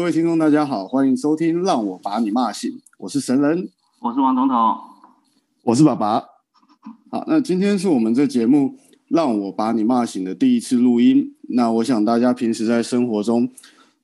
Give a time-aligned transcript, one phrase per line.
[0.00, 3.68] 各位听众，大家好，欢迎收听《让我把你骂醒》，我是神人，
[4.00, 4.56] 我是王总统，
[5.62, 6.20] 我是爸爸。
[7.10, 8.68] 好，那今天是我们这节目
[9.08, 11.34] 《让我把你骂醒》的第一次录音。
[11.50, 13.50] 那我想大家平时在生活中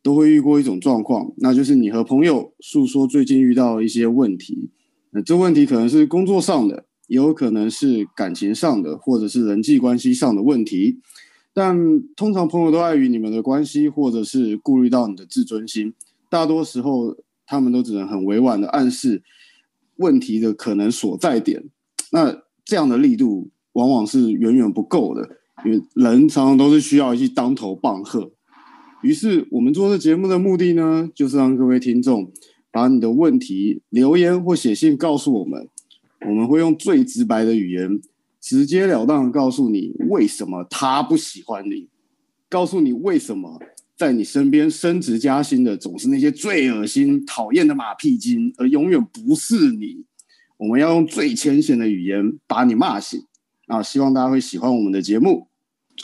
[0.02, 4.68] 都会遇过一种状况，那就是你和朋友诉说最近遇到的一些问题。
[5.12, 11.00] 那这问题可能是工作上的，也有可能是感情上的，或者是人际关系上的问题。
[11.58, 15.94] 但通常朋友都碍于你们的关系，或者是顾虑到你的自尊心，
[16.28, 17.16] 大多时候
[17.46, 19.22] 他们都只能很委婉的暗示
[19.96, 21.64] 问题的可能所在点。
[22.12, 28.30] 那这样的力度往往是远远不够的，因为人常常都是需要一当头棒喝。
[29.02, 32.30] 于是我们做这节目的目的呢，就是让各位听众
[32.70, 35.66] 把你的问题留言或写信告诉我们，
[36.26, 37.98] 我们会用最直白的语言。
[38.46, 41.88] 直截了当的告诉你为什么他不喜欢你，
[42.48, 43.58] 告诉你为什么
[43.96, 50.04] 在你身边升职加薪的总是那些最恶心、讨厌的马屁精，而永远不是你。
[50.58, 53.20] 我们要用最浅显的语言把你骂醒
[53.66, 53.82] 啊！
[53.82, 55.48] 希望大家会喜欢我们的节目。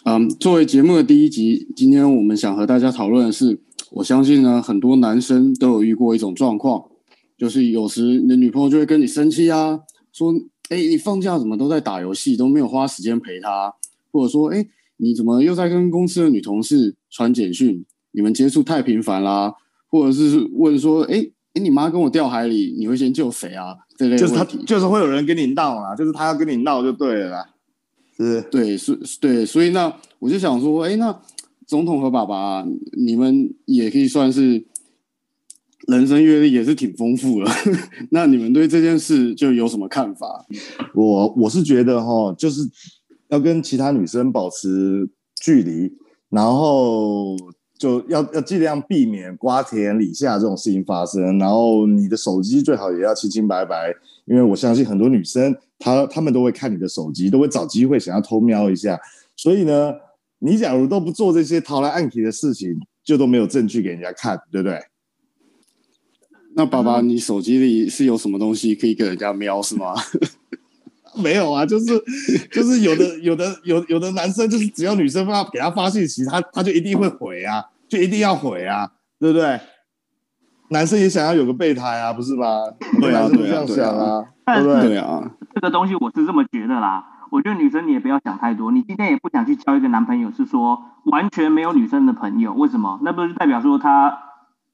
[0.05, 3.61] 嗯，作为节目的第一集，今天我们想和大家讨论的是，
[3.93, 6.91] 我相信呢，很多男生都有遇过一种状况，
[7.39, 9.83] 就是有时你的女朋友就会跟你生气啊，
[10.13, 10.35] 说。
[10.73, 13.75] 哎，你放假怎么都在打游戏，都没有花时间陪他？
[14.11, 17.85] 或者说，哎，你怎么又在跟公司的女同事传简讯？
[18.13, 19.53] 你们接触太频繁啦？
[19.89, 23.77] 或者是问说，哎，哎，你妈跟我掉海里，你会先救谁啊？
[23.97, 27.51] 这类就是他，就是会有人跟你闹啊，就是他要跟你闹就对了啦，
[28.17, 28.43] 是不是？
[28.51, 31.21] 对，是，对，所以那我就想说，哎，那
[31.67, 34.65] 总统和爸爸，你们也可以算是。
[35.89, 37.51] 人生阅历也是挺丰富的，
[38.11, 40.47] 那你们对这件事就有什么看法？
[40.95, 42.63] 我我是觉得哈，就是
[43.29, 45.09] 要跟其他女生保持
[45.41, 45.93] 距离，
[46.31, 47.37] 然后
[47.77, 51.37] 就要要尽量避免瓜田李下这种事情发生。
[51.39, 53.93] 然后你的手机最好也要清清白白，
[54.27, 58.97] 因为我相信很多女生她她们都会看你的手机，都会找机会想要偷瞄一下。
[59.37, 59.93] 所以呢，
[60.39, 64.79] 你假如都不做这些掏来暗去的事情，就都没有证据给人家看，对不对？
[66.55, 69.95] 那爸爸，你手机里是有什么东西可以给人家瞄是吗？
[71.17, 71.87] 没有啊，就是
[72.51, 79.61] 就是有的有的有有的男生就是只要女生发给他发信息，他他就一定会回啊，就一定要回啊，对不对？
[80.71, 82.47] 男生也想要有个备胎啊，不是吗？
[82.99, 84.89] 对啊，对啊，这样想啊，对不对？
[84.89, 87.05] 对啊，这个东西我是这么觉得啦。
[87.31, 92.99] 我觉得女生你也不要想太多，你今天也不想去交一个男朋友，是说完全没有女生的朋友，为什么？
[93.03, 94.19] 那不是代表说他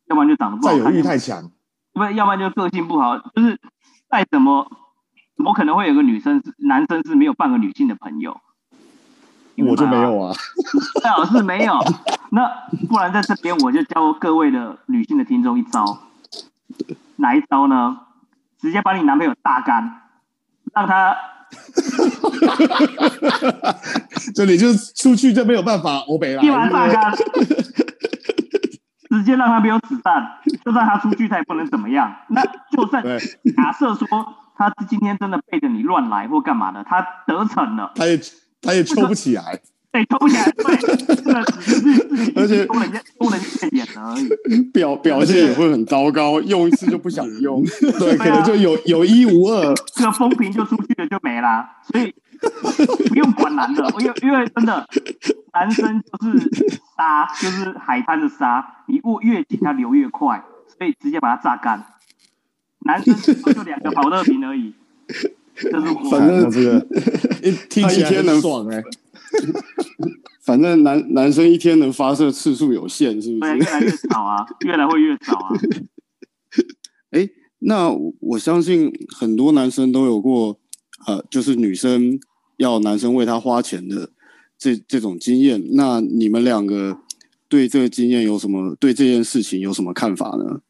[0.08, 1.50] 要不然就长得不好看，占有欲太强。
[1.98, 3.60] 不，要不然就个性不好，就是
[4.08, 4.70] 再怎么
[5.36, 8.40] 怎么可能会有个女生是男生是没有半个女性的朋友？
[9.58, 10.32] 我就没有啊，
[11.02, 11.74] 最好是没有。
[12.30, 12.48] 那
[12.88, 15.98] 不然在这边我就教各位的女性的听众一招，
[17.16, 17.98] 哪一招呢？
[18.60, 20.02] 直接把你男朋友榨干，
[20.74, 21.16] 让他，
[24.34, 27.12] 这里就出去就没有办法欧北了，一碗榨干。
[29.10, 30.22] 直接让他没有子弹，
[30.64, 32.14] 就算他出去，他也不能怎么样。
[32.28, 33.02] 那就算
[33.56, 34.06] 假设说
[34.56, 38.20] 他今天真的背着你乱来或干嘛的，他得逞了，他也
[38.60, 39.58] 他也抽不起来，
[39.90, 40.76] 对，抽不起来，对，
[41.16, 47.62] 这个只是自己而且抽人家抽人现眼而已，表表现也会很糟糕，用一次就不想用，
[47.98, 52.14] 对，可能就有有一无二，这个风评就出去了就没了，所以。
[53.08, 54.86] 不用管男的，因为因为真的，
[55.52, 56.50] 男生就是
[56.96, 60.42] 沙，就是海滩的沙，你握越紧，它流越快，
[60.78, 61.84] 所以直接把它榨干。
[62.80, 63.14] 男生
[63.54, 64.72] 就两个宝特瓶而已，
[65.60, 66.86] 就是反正这个
[67.42, 68.82] 一听起来很能爽哎。
[70.42, 73.56] 反正男男生一天能发射次数有限，是不是？
[73.58, 75.52] 越来越少啊，越来会越少啊。
[77.12, 77.28] 哎，
[77.58, 80.58] 那我相信很多男生都有过，
[81.06, 82.18] 呃，就是女生。
[82.58, 84.10] 要男生为她花钱的
[84.58, 86.98] 这这种经验，那你们两个
[87.48, 88.74] 对这个经验有什么？
[88.80, 90.60] 对这件事情有什么看法呢？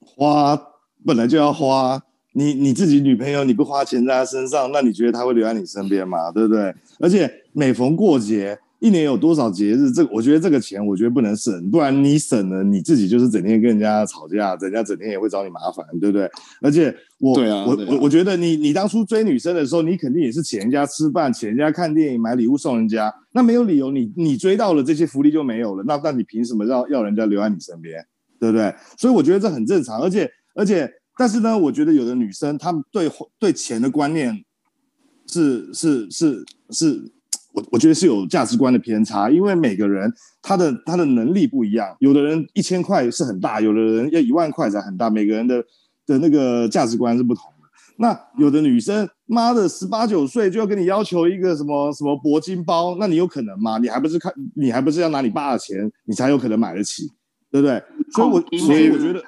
[0.00, 0.58] 花
[1.04, 6.32] 本来就要花，你你自己女朋友你不花钱在她身上，那你觉得她会留在你身边吗？
[6.32, 6.74] 对不对？
[6.98, 8.58] 而且每逢过节。
[8.80, 9.90] 一年有多少节日？
[9.90, 16.30] 这我觉得这个钱，我觉得不能省，不然你省了，你自己就是整天跟人家吵架，人家整天也会找你麻烦，对不对？
[16.62, 28.06] 而且我，对啊，我我、啊、我觉得你你当初追女生的时候，你肯定也是请人家吃饭，请人家看电影，买礼物送人家，那没有理由你你追到了这些福利就没有了，那那你凭什么要要人家留在你身边，
[28.38, 28.72] 对不对？
[28.96, 33.10] 所以我觉得这很正常，而且而且，但是呢，我觉得有的女生她们对
[33.40, 34.44] 对钱的观念
[35.26, 36.44] 是是是是。
[36.70, 37.17] 是是是
[37.58, 45.62] 我我觉得是有价值观的偏差，因为每个人他的他的能力不一样，有的人一千块是很大，有的人要一万块才很大，每个人的
[46.06, 47.68] 的那个价值观是不同的。
[47.96, 53.78] 那有的女生，妈的，十八九岁就要跟你要求一个什么什么铂金包，那你有可能吗？
[53.78, 57.10] 你还不是看，你还不是要拿你爸的钱，你才有可能买得起，
[57.50, 57.82] 对不对？
[58.12, 59.22] 所以我，我所以我觉得。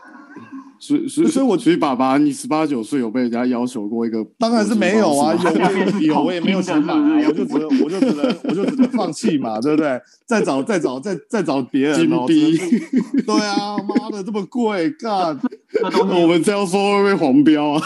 [0.82, 4.24] 所以，所以，所以我觉得爸爸，你十八九岁有被人家要求过一个？
[4.38, 6.94] 当然是没有啊，有有我也没有 钱买，
[7.28, 10.00] 我就只能，我就只能，我就只能放弃嘛，对不对？
[10.24, 12.24] 再找，再找，再再找别人哦。
[12.26, 12.58] 金币，
[13.26, 15.38] 对啊，妈的，这么贵，干！
[16.22, 17.82] 我们这样说会不会黄标啊？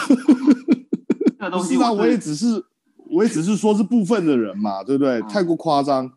[1.37, 2.63] 这东西，我也只是，
[3.11, 5.21] 我也只是说是部分的人嘛，对不对？
[5.23, 6.09] 太过夸张。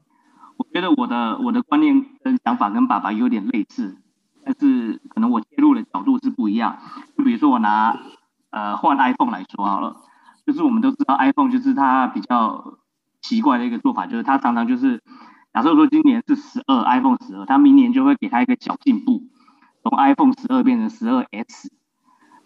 [0.56, 3.96] 我觉得我的我的观念跟想法跟爸爸有点类似。
[4.48, 6.78] 但是可能我切入的角度是不一样，
[7.18, 8.00] 就比如说我拿
[8.48, 9.96] 呃换 iPhone 来说好了，
[10.46, 12.78] 就是我们都知道 iPhone 就是它比较
[13.20, 15.02] 奇怪的一个做法，就是它常常就是
[15.52, 19.24] 假设说今年是十二 iPhone 十二，它明年就会给它一个小进步，
[19.82, 21.70] 从 iPhone 十二变成十二 S。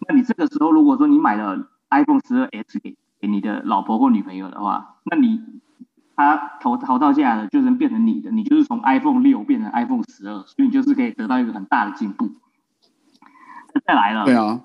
[0.05, 5.39] 那你这个时候如果说你买了 iPhone 十二 S 给给你的老婆或女朋友的话，那你
[6.15, 12.29] 他投投到价的就能变成你的，你就是从 iPhone 六变成 iPhone 十二，所以你就是可以得到一个很大的进步。
[13.85, 14.61] 再来了，对啊，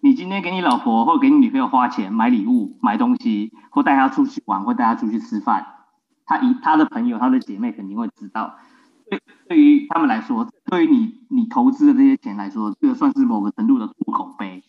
[0.00, 5.66] 你今天给你老婆或给你女朋友花钱买礼物、买东西，或带她出去玩，或带她出去吃饭，
[6.26, 8.56] 她一她的朋友、她的姐妹肯定会知道。
[9.08, 14.64] 对，对于他们来说，对于你你投资的这些钱来说，这个算是某个程度的吐口碑，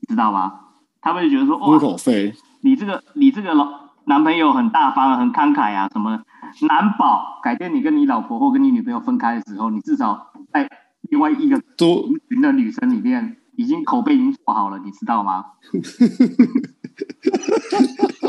[0.00, 0.60] 你知道吗？
[1.00, 3.89] 他们就觉得说，吐口费，你这个你这个老。
[4.06, 6.20] 男朋友很大方，很慷慨啊，什么
[6.68, 10.68] 难保改天你跟你老婆或跟你女朋友分开的时候，你至少在
[11.02, 15.44] 另外一个族群的女生里面，已经口碑已经做好了，你知道吗？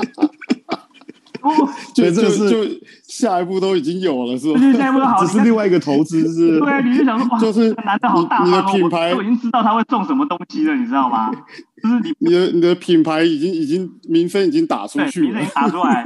[1.96, 2.70] 就就就
[3.08, 4.60] 下一步都已经有了，是吧？
[4.78, 6.60] 下一步都好， 只是另外一个投资，是。
[6.60, 11.32] 对，你就想说，哇，就是男的好大方，你的品牌我已经知道他会送什么东西了，你知道吗？
[11.82, 16.04] 就是你，你的你的品牌已经已经名声已经打出去了，名声打出来，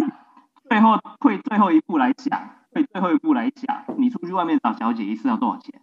[0.70, 2.40] 最后退最后一步来讲，
[2.74, 5.74] 退最后一步来讲，你出去外面找小姐一次要多少钱？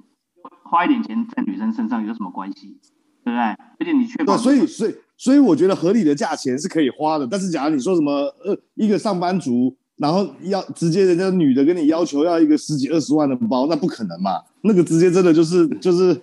[0.64, 2.78] 花一点钱在女生身上有什么关系？
[3.24, 3.38] 对不对？
[3.38, 7.26] 而且你确保，所以所以所以我觉得合理的价钱是可以花的。
[7.30, 8.12] 但是假如你说什么
[8.44, 14.40] 呃一个上班族，然后要直接人家女的跟你要求要一个十几二十万的包，那不可能嘛？
[14.62, 16.20] 那个直接真的就是就是。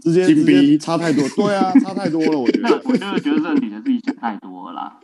[0.00, 2.38] 直接直接差太多，对啊，差太多了。
[2.38, 4.98] 我觉得， 我就是觉得这个女的自己想太多了啦。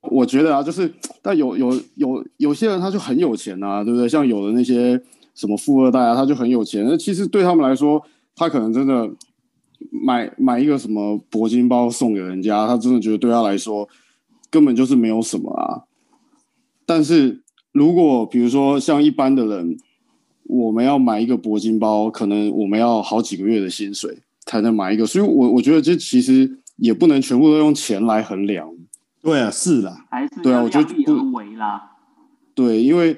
[0.00, 0.90] 我觉得啊，就是
[1.20, 4.08] 但有有有有些人他就很有钱啊，对不对？
[4.08, 4.98] 像有的那些
[5.34, 6.82] 什么富二代啊，他就很有钱。
[6.88, 8.02] 那其实对他们来说，
[8.34, 9.06] 他可能真的
[10.04, 13.88] 买买一个什么铂金包送给人家，他真的觉得对他来说
[14.50, 15.84] 根本就是没有什么啊。
[16.84, 19.78] 但是如果比如说像一般的人。
[20.48, 28.72] 我们要买一个铂金包，可能我们要好几个月的薪水才能买一个，所以我，我我觉得这其实也不能全部都用钱来衡量。
[29.20, 31.96] 对啊，是啦，还是对啊，我觉得不为啦。
[32.54, 33.16] 对，因为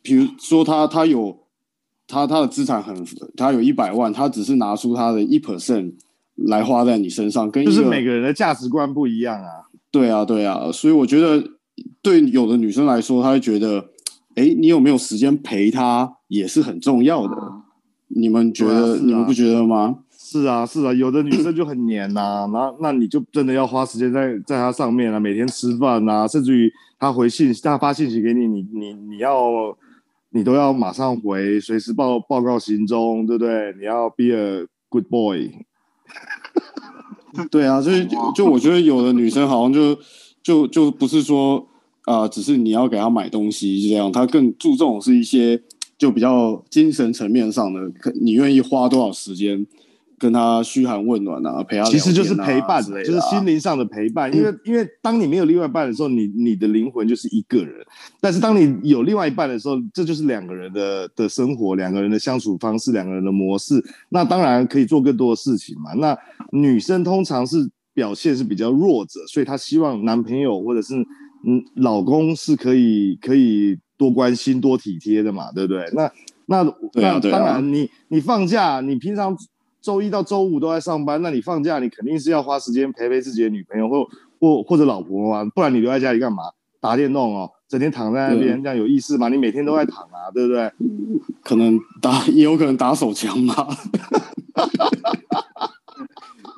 [0.00, 1.40] 比如说他他有
[2.08, 3.04] 他他的资产很，
[3.36, 5.92] 他有一百万，他只是拿出他的一 percent
[6.36, 9.68] 来花在你身上，跟就是每个人的价值观不一样啊。
[9.90, 11.42] 对啊，对啊，所以我觉得
[12.02, 13.90] 对有的女生来说，她会觉得。
[14.34, 17.36] 哎，你有没有时间陪她也是很重要的。
[17.36, 17.64] 啊、
[18.08, 18.98] 你们觉得、啊啊？
[19.04, 19.98] 你们不觉得吗？
[20.18, 29.50] 是啊，是啊，有的女生就很黏呐、啊， 那那你就真的要花时间在在她上面啊，每天吃饭啊，甚至于她回信息，她发信息给你，你你你要
[30.30, 33.74] 你都要马上回，随时报报告行踪，对不对？
[33.78, 35.50] 你要 be a good boy。
[37.50, 39.98] 对啊，所以就，就我觉得有的女生好像就
[40.42, 41.66] 就就不是说。
[42.04, 45.62] 啊、只是你要给她买东西这样，她更注重是一些
[45.96, 47.80] 就比较精神层面上的，
[48.20, 49.64] 你愿意花多少时间
[50.22, 54.32] 跟他嘘寒问暖啊，陪他、啊、其实就是陪伴，就是心灵上的陪伴。
[54.32, 57.74] 因为因为当你没有另外一半的时候，你你的灵魂就是一个人；
[58.20, 63.82] 但是当你有另外一半的时候，这就是两个人的的生活，两个人的相处方式，两个人的模式。
[64.10, 65.92] 那当然可以做更多的事情嘛。
[65.94, 66.16] 那
[66.52, 70.94] 女生通常是表现是比较弱者，所以她希望男朋友或者是。
[71.44, 75.84] 嗯，老公是可以可以多关心多体贴的嘛，对不对？
[75.92, 76.08] 那
[76.46, 79.36] 那当然你，你你放假，你平常
[79.82, 84.08] 周一到周五都在上班，那你放假，你肯定是要花时间陪陪自己的女朋友或
[84.40, 86.44] 或或者老婆嘛，不然你留在家里干嘛？
[86.80, 89.28] 打电动哦，整天躺在那边，这样有意思吗？
[89.28, 90.72] 你每天都在躺啊，对不对？
[91.42, 93.54] 可能打也有可能打手枪嘛。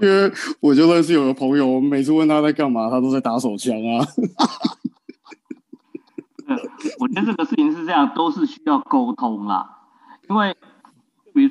[0.00, 4.06] 因为我就认识有个朋友，我每次问他在干嘛，他都在打手枪啊。
[6.98, 9.66] 我觉得这个事情是这样，都是需要沟通啦。
[10.28, 10.54] 因为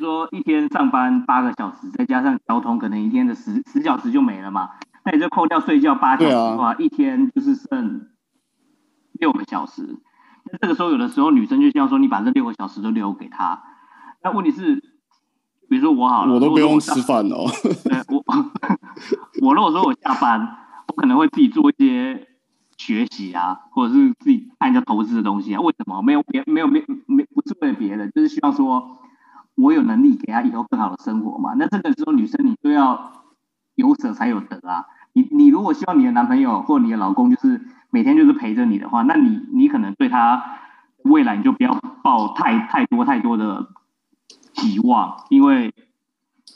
[0.04, 4.72] 说一天上班八个小时，再加上交通，可能一天的十十小时就没了嘛。
[5.06, 8.10] 那你就扣掉睡觉八小时的话，啊、一天就是剩
[9.14, 9.98] 六个小时。
[10.52, 13.64] 那这个时候，有的时候女生就像说，你把这六个小时都留给他。
[14.22, 14.76] 那问题是，
[15.70, 17.46] 比如说我好了，我都不用吃饭哦。
[17.86, 18.26] 对我，
[19.42, 20.58] 我如果说我下班，
[20.90, 22.28] 我可能会自己做一些
[22.78, 25.62] 学习啊，或者是自己看一下投资的东西啊。
[25.62, 26.02] 为什么？
[26.02, 29.00] 没有别，没有没没，不是为了别的，就是希望说
[29.56, 31.54] 我有能力给他以后更好的生活嘛。
[31.58, 33.12] 那这个时候，女生你就要
[33.76, 34.86] 有舍才有得啊。
[35.14, 40.44] 你你如果希望你的男朋友或你的老公就是每天就是陪着你的话，那你你可能对他
[41.04, 43.70] 未来你就不要抱太太多太多的。
[44.56, 45.74] 期望，因为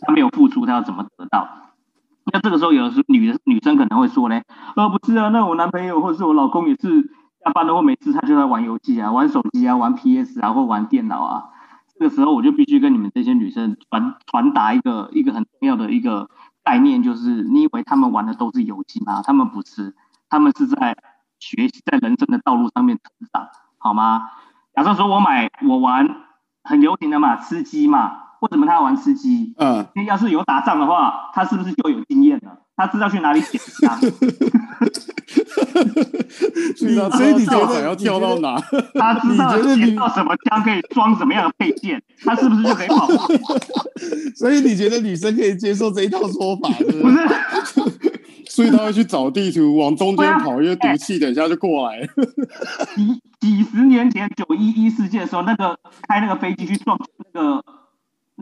[0.02, 1.50] 他没有付出，他要怎么得到？
[2.32, 4.40] 那这个时候，有的时候女的女生可能会说呢，
[4.76, 7.02] 呃，不是啊，那我男朋友或者是我老公也是
[7.44, 11.46] 下班了或没事，他就在玩游戏啊，玩手机啊，玩 PS 啊，或玩电脑啊。
[12.00, 16.30] 这个时候，我就必须跟你们这些女生传传达一个一个很重要的一个
[16.64, 19.22] 概念，就是你以为他们玩的都是游戏吗？
[19.24, 19.96] 他们不是，
[20.30, 20.96] 他们是在
[21.40, 24.30] 学习，在人生的道路上面成长，好吗？
[24.76, 26.24] 假设说我买我玩。
[26.70, 28.12] 很流行的嘛，吃鸡嘛，
[28.42, 29.54] 为什么他要玩吃鸡？
[29.58, 32.60] 嗯，因为要是有打仗的话，他是不是就有经验了？
[32.76, 33.98] 他知道去哪里捡 枪。
[37.12, 38.60] 所以你觉得要跳到哪？
[38.94, 43.08] 他知道捡到什么枪可以装什么样的配件，他是不是就可以跑？
[44.36, 46.70] 所以你觉得女生可以接受这一套说法？
[46.70, 47.02] 不是？
[47.02, 47.10] 不
[47.90, 48.18] 是
[48.50, 52.08] 所以他会去找地图往中间跑，因为毒气等一下就过来了。
[52.96, 57.00] 几几十年前九一一事件的时候，那个开那个飞机去撞
[57.34, 57.64] 那个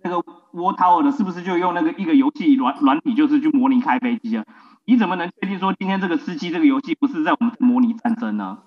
[0.03, 0.15] 那个
[0.53, 4.45] War Tower 的，是不是就用那个一个游戏软软体，就是去模拟开飞机啊？
[4.85, 8.59] 你怎么能确定说今天这个吃鸡这个游戏不是在我们模拟战争呢？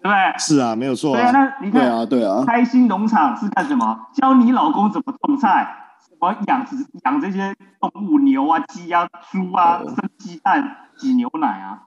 [0.00, 0.38] 对不对？
[0.38, 1.20] 是啊，没有错、啊。
[1.20, 3.98] 对啊，那你看，对啊，对啊，开心农场是干什么？
[4.14, 5.74] 教你老公怎么种菜。
[6.20, 11.82] 我养殖养这些动物，牛啊、鸡啊、猪啊，生鸡蛋、挤牛奶啊。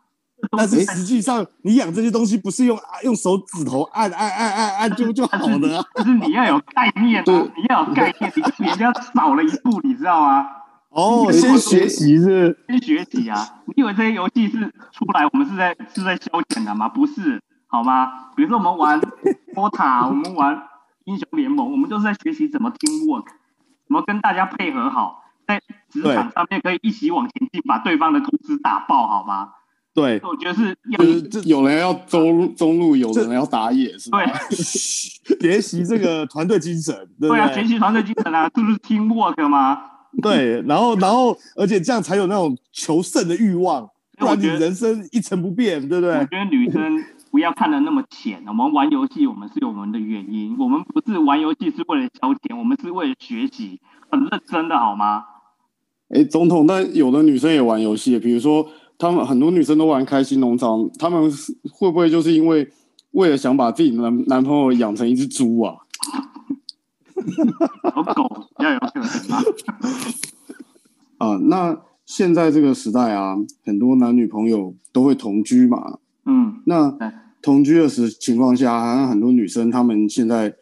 [0.57, 5.83] 但是实际上，你养这些东西不是用用手指头按按按按按就就好的、啊。
[5.95, 10.47] 就是你要有概念啊，你要有概念，你比人家少了一步，你知道吗？
[10.91, 13.61] 哦，先学习是，先学习啊！
[13.65, 14.59] 你以为这些游戏是
[14.91, 16.89] 出来，我们是在是在消遣的吗？
[16.89, 18.29] 不是，好吗？
[18.35, 18.99] 比如说我们玩
[19.55, 20.61] DOTA，我们玩
[21.05, 23.25] 英雄联盟，我们都是在学习怎么 teamwork。
[23.87, 29.49] 怎么跟大家配合好，在职场上面可以一起往前进，把对方的公司打爆，好吗？
[29.93, 34.19] 对，我觉得是要，就是这有人要中中路，有人要打野，是吧？
[35.39, 39.81] 对， 学习这个团队精神，对，对啊，学习团队精神啊，这不是 teamwork 吗？
[40.21, 43.87] 对，然后然后，而且这样才有那种求胜的欲望，
[44.17, 46.15] 不然你人生一成不变，对不对？
[46.17, 47.03] 我觉得女生。
[47.31, 55.23] 不要看的那么浅，我们玩游戏，我们是有我们的原因，我们不是玩游戏是为了消遣，我们是为了学习，很认真的好吗？
[56.09, 61.31] 哎，总统，但有的女生也玩游戏，比如说，他们很多女生都玩开心农场，他们
[61.71, 62.69] 会不会就是因为
[63.11, 65.73] 为了想把自己男男朋友养成一只猪啊？
[67.93, 69.03] 好狗要有可能
[69.37, 69.43] 啊！
[71.33, 75.99] 啊，那现在这个时代啊，很多男女朋友都会同居嘛。
[76.25, 76.97] 嗯，那
[77.41, 80.53] 同居的时情况下，好像很多女生她们现在，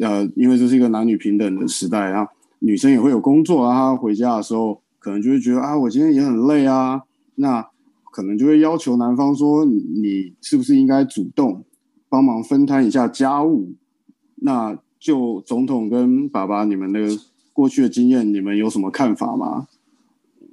[0.00, 2.28] 呃，因为这是一个男女平等的时代啊，
[2.60, 7.02] 女生也会有工作啊，她回家的时候可能就会觉得啊，我今天也很累啊，
[7.36, 7.66] 那
[8.12, 11.64] 可能就会要求男方说，你是不是应该主动
[12.08, 13.74] 帮忙分摊一下家务？
[14.42, 17.00] 那就总统跟爸爸，你们的
[17.54, 19.66] 过去的经验，你们有什么看法吗？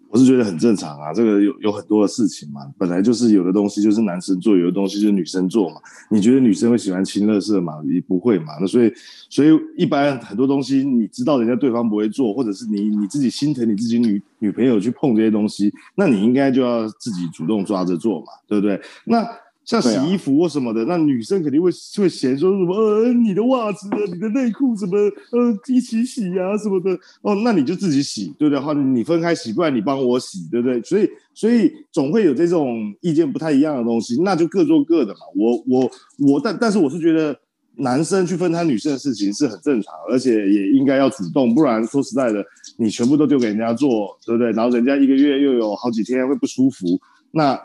[0.10, 5.75] 我是觉得很正常啊，这个有有很多的事情嘛，本来就是有的东西就是男生做，有的东西就是女生做嘛。
[6.10, 7.74] 你觉得女生会喜欢清垃圾吗？
[7.86, 8.54] 也不会嘛。
[8.62, 8.89] 那所以，
[9.30, 18.80] 所以一般很多东西，你知道人家对方不会做，或者是你你自己心疼你自己女女朋友去碰这些东西，那你应该就要自己主动抓着做嘛，对不对？
[19.04, 19.27] 那。
[19.67, 28.63] 像洗衣服或什么的，啊、那女生肯定会会嫌说什么呃，你的袜子、你的内裤什么呃一起洗呀、啊、什么的哦，那你就自己洗，对不对？
[28.63, 30.81] 或者你分开洗，不然你帮我洗，对不对？
[30.83, 35.19] 所以所以总会有这种意见不太一样的东西，那就各做各的嘛。
[35.36, 35.91] 我我
[36.25, 37.38] 我，但但是我是觉得
[37.75, 42.41] 男生去分摊女生的事情是很正常，而且也应该要主动，不然说实在的，
[42.77, 44.50] 你全部都丢给人家做，对不对？
[44.53, 46.86] 然后人家一个月又有好几天会不舒服，
[47.31, 47.59] 那。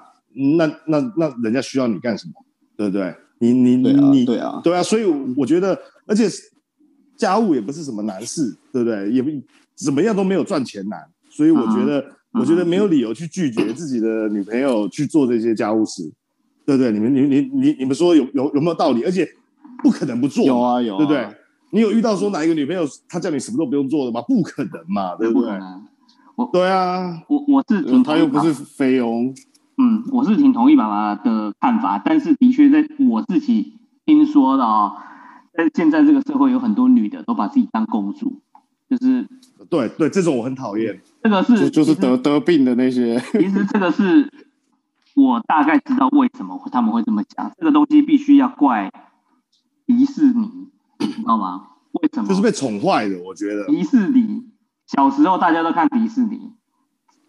[0.57, 2.33] 那那那人家需要你干什么？
[2.77, 3.15] 对不对？
[3.39, 5.05] 你你你你对啊，对啊，所以
[5.37, 6.29] 我觉得，而且
[7.17, 9.11] 家务也不是什么难事，对不对？
[9.11, 9.31] 也不
[9.75, 16.03] 怎么样都没有赚钱难，所以我觉得，我觉得没有理由去拒绝自己的女朋友去做这些家务事，
[16.65, 16.93] 对不对？
[16.93, 19.03] 你们你你你你们说有有有没有道理？
[19.05, 19.29] 而且
[19.83, 21.27] 不可能不做，有啊有啊，对不对？
[21.73, 24.23] 你有遇到说哪一个女朋友她叫你什么都不用做的吗？
[24.23, 25.51] 不可能嘛，对不对？
[26.37, 29.35] 我对啊，我我是挺他又不是菲佣，
[29.79, 34.97] 嗯，我是挺同意爸爸的看法，但是的确在我自己听说的哦，
[35.52, 38.43] 在现在这个社会有很多女的都把自己当公主，
[38.88, 39.29] 就是
[39.71, 44.31] 对对，这种我很讨厌，这个是就，就是得得病的那些，其实这个是
[45.14, 48.93] 我大概知道为什么他们会这么讲，这个东西必须要怪
[49.87, 51.69] 迪士尼，你知道吗？
[51.93, 52.29] 为什么？
[52.29, 54.45] 就是被宠坏的，我觉得迪士尼。
[54.87, 56.52] 小时候大家都看迪士尼，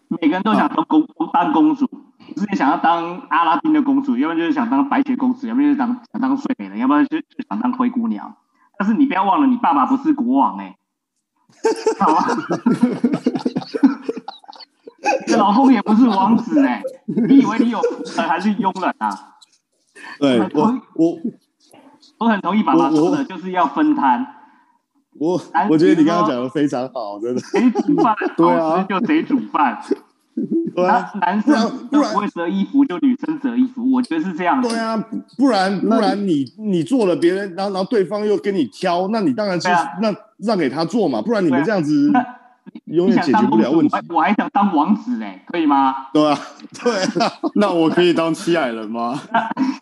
[0.08, 1.88] 每个人都想当公、啊、当公主，
[2.36, 8.34] 之前想要当阿拉丁的公主，要不然就是想当白雪公主，要不然就是当想当睡美人，要不然就就想当灰姑娘。
[8.78, 10.76] 但是你不要忘了，你爸爸不是国王哎、欸，
[12.04, 12.26] 好啊，
[15.28, 19.36] 你老公也不是王子哎、欸，你以为你有福还是佣人啊？
[20.18, 21.16] 对，我我
[22.18, 24.26] 我很同意爸爸说的，就是要分摊。
[25.20, 25.40] 我
[25.70, 27.40] 我觉得你刚刚讲的非常好，真的。
[27.40, 29.80] 谁煮饭， 对啊，就谁煮饭。
[30.74, 33.90] 对啊，男生不会折衣服，就女生折衣服。
[33.92, 34.60] 我觉得是这样。
[34.60, 34.96] 对啊，
[35.38, 39.68] 不然不然你你做了别人，然后然后对方又跟你挑，那你当然是
[40.02, 41.22] 那让给他做嘛。
[41.22, 42.12] 不然你们这样子
[42.86, 43.96] 永远解决不了问题。
[44.08, 46.08] 我还想当王子嘞，可以吗？
[46.14, 46.38] 对啊，
[46.82, 47.32] 对啊。
[47.54, 49.20] 那我可以当七矮人吗？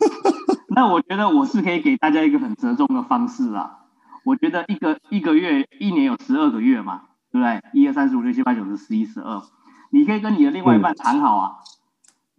[0.75, 3.79] 那我觉得我是可以给大家一个很折中的方式啊。
[4.25, 7.61] 我觉得一个一个月一年有十二个月嘛，对不对？
[7.73, 9.41] 一二三四五六七八九十十一十二，
[9.93, 11.51] 你可以跟你的另外一半谈好啊，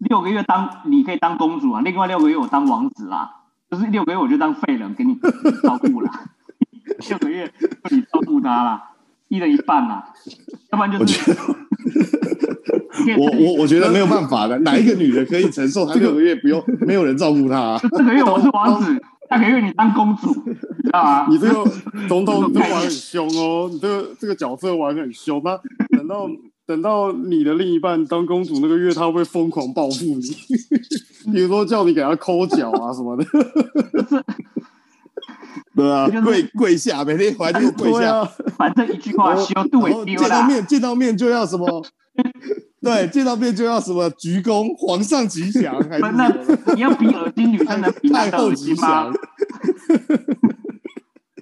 [0.01, 5.15] 嗯、六个月当你可以当公主啊，另外六个月我当王子啦，就是六个月我就当废人给你
[5.63, 6.11] 照顾了，
[7.09, 7.51] 六个月
[7.85, 8.91] 就你照顾他啦，
[9.29, 10.05] 一人一半啦，
[10.73, 11.37] 要不然就是
[13.19, 17.81] 我我我觉得没有办法的， 哪一个女人可以承受她六个月不用没有人照顾她、啊？
[17.97, 19.01] 这个月我是王子。
[19.31, 20.53] 下个月你当公主，你
[20.85, 21.27] 知道吗？
[21.31, 21.65] 你这个
[22.07, 25.41] 总统你这玩很凶哦，你这个这个角色玩很凶。
[25.43, 25.59] 那
[25.97, 26.29] 等到
[26.67, 30.23] 等到你的另一半当公主那个月，他会疯狂报复你？
[31.33, 33.25] 比如说叫你给他抠脚啊什么的。
[35.77, 38.19] 对啊，跪跪下，每天回来就跪下。
[38.21, 41.85] 啊、反正一句话，修度为丢见到面见到面就要什么？
[42.81, 46.29] 对，见到面就要什么鞠躬，皇上吉祥，那
[46.75, 49.13] 你要比耳机女生的比男的耳机吗？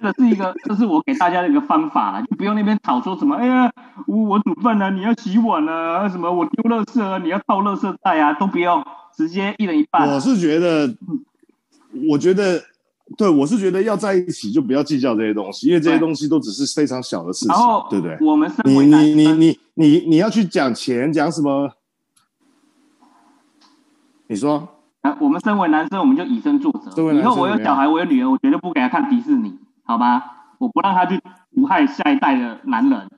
[0.03, 3.71] 这是一个，这是我给大家的一个方法了，就不用那边吵说什么，哎呀，
[4.05, 8.83] 我我煮饭呢、啊，你要洗碗啊，什么我丢垃圾啊，你要倒垃圾袋啊，都不用，
[9.15, 10.07] 直接一人一半。
[10.09, 10.93] 我是觉得，
[12.09, 12.61] 我觉得。
[13.17, 17.55] 对，我是觉得要在一起就不要计较这些东西，因为这些东西都只是非常小的事情，
[17.89, 18.17] 对不对？
[18.25, 21.69] 我们你你你你你你要去讲钱，讲什么？
[24.27, 24.67] 你说？
[25.01, 27.13] 啊，我们身为男生，我们就以身作则。
[27.13, 29.53] 以后我有小孩，我有女儿，我绝对不给他看迪士尼，
[29.85, 30.23] 好吧？
[30.59, 31.19] 我不让他去
[31.53, 33.09] 毒害下一代的男人。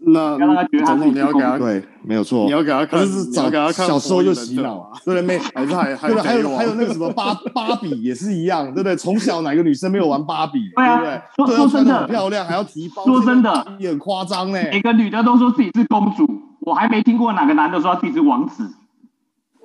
[0.00, 5.22] 那总统你要给他对，没有错，你要给他看，是早给他看，小时候就洗脑啊，对不对？
[5.22, 8.94] 没， 还是还还还有还有那个 什么芭芭比也是一样，对不对？
[8.94, 11.20] 从小哪个女生没有玩芭比，对不对？
[11.34, 14.70] 说说真的，很漂亮还要提包，说真的也很夸张嘞。
[14.72, 16.24] 每个女的都说自己是公主，
[16.60, 18.70] 我还没听过哪个男的说他自己是王子，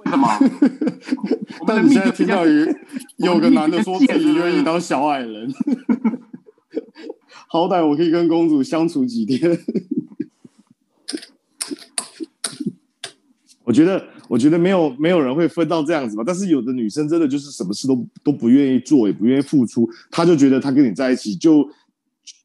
[0.05, 0.27] 为什么？
[1.67, 2.67] 但你现在听到有
[3.17, 5.53] 有个男的说自己愿意当小矮人，
[7.47, 9.57] 好歹我可以跟公主相处几天。
[13.65, 16.23] 我觉得，我觉得没有没有人会分到这样子吧。
[16.25, 21.65] 但是有的女生真的就是什么事都都不愿意做，也不愿意付出，她就觉得她跟你在一起就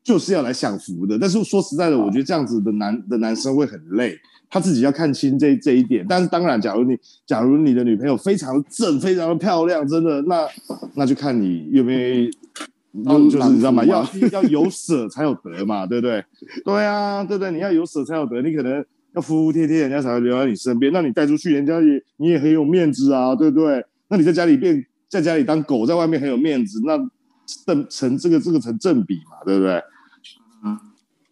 [0.05, 1.18] 就是要来享福的。
[1.18, 4.16] 但是说实在的，我觉得这样子的男的男生会很累，
[4.51, 6.05] 他自己要看清这这一点。
[6.09, 10.47] 但是当然，假如你假如你的女朋友非常正、非常的漂亮，真的那
[10.95, 12.31] 那就看你愿不愿意，
[13.05, 13.85] 就就是你知道吗？
[13.85, 16.25] 要要有舍才有得嘛， 对不对？
[16.65, 17.51] 对啊，对不对？
[17.53, 18.85] 你要有舍才有得，你可能。
[19.15, 20.93] 要服服帖帖，人家才会留在你身边。
[20.93, 23.83] 那你带出去，人家也你也很有面子啊，对不对？
[24.09, 26.95] 那你在家里变，在家里当狗，在外面很有面子，那
[27.65, 29.83] 成成这个这个成正比嘛，对不对？
[30.63, 30.79] 嗯。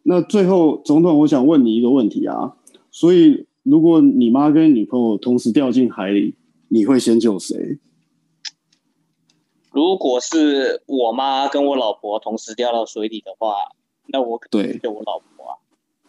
[0.04, 2.54] 那最后，总统，我想问你一个问题啊。
[2.96, 6.34] 所以，如果你妈跟女朋友同时掉进海里，
[6.68, 7.78] 你会先救谁？
[9.70, 13.56] 如果是我妈跟我老婆同时掉到水里的话，
[14.06, 15.58] 那我肯定救我老婆啊，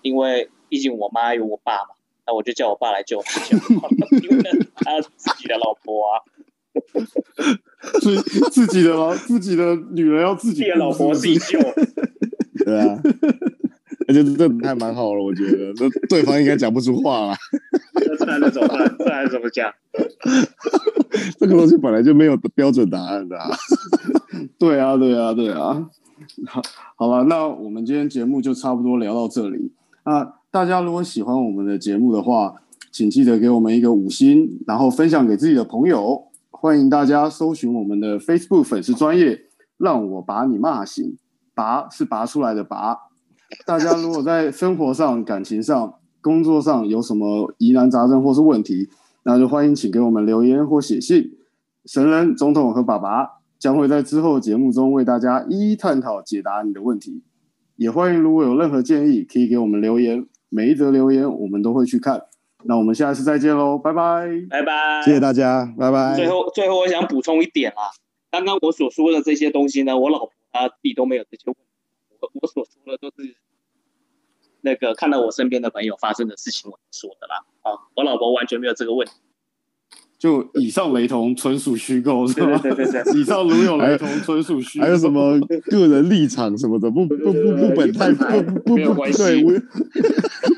[0.01, 0.49] 因为。
[0.69, 1.95] 毕竟我妈有我爸嘛，
[2.25, 4.43] 那我就叫我爸来救他，因为
[4.75, 6.19] 他自己的老婆啊，
[8.01, 8.17] 所以
[8.51, 11.57] 自己的老自己的女人要自己的老婆自己救，
[12.65, 13.01] 对啊，
[14.07, 17.35] 而且这还蛮好了，我觉得，那对方应该讲不出话了，
[18.17, 18.95] 这还怎么办？
[18.97, 19.71] 这还怎么讲？
[21.39, 23.49] 这个东西本来就没有标准答案的啊。
[24.57, 25.89] 对啊，对啊，对啊。
[26.45, 26.61] 好，
[26.95, 29.71] 好了，那我们今天节目就差不多聊到这里。
[30.05, 32.55] 那大家如果喜欢我们的节目的话，
[32.91, 36.23] 请记得给我们一个五星，然后分享给自己的朋友。
[36.49, 39.41] 欢迎大家搜寻我们的 Facebook 粉丝专业，
[39.77, 41.17] 让我把你骂醒。
[41.53, 42.97] 拔是拔出来的拔。
[43.65, 48.89] 大家如果在生活上、感情上、工作上有什么疑难杂症或是问题，
[49.23, 51.31] 那就欢迎请给我们留言或写信。
[51.85, 57.23] 神人、总统和爸爸将会在之后节目中为大家一一探讨、解答你的问题。
[57.75, 62.23] 也欢迎如果有任何建议，可以给我们留言，每一则留言我们都会去看。
[62.63, 66.15] 那我们下次再见喽，拜拜，拜拜，谢谢大家，拜拜。
[66.15, 67.93] 最后，最后我想补充一点啊，
[68.31, 71.61] 刚刚我所说的这些东西呢，我老婆她自己都没有这些问题，
[72.21, 73.35] 我我所说的都是
[74.61, 77.45] 那个看到我身边的朋友发生的事情我说的啦。
[77.61, 79.13] 啊，我老婆完全没有这个问题。
[80.17, 82.57] 就以上雷同，纯属虚构，是吧？
[82.57, 84.85] 对对对对，以上如有雷同，纯属虚构。
[84.85, 89.43] 还有什么个人立场什么的，不不不不本太不不不不对，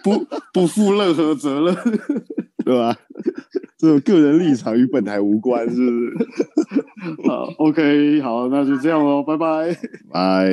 [0.01, 1.75] 不 不负任何责任，
[2.63, 2.95] 对吧？
[3.77, 7.27] 这种个人立场与本台无关，是不是？
[7.27, 9.77] 好，OK，好，那就这样喽，拜拜，
[10.09, 10.49] 拜。